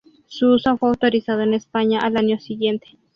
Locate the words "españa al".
1.53-2.17